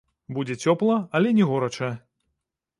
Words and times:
Будзе 0.37 0.55
цёпла, 0.69 0.95
але 1.21 1.35
не 1.43 1.47
горача. 1.53 1.93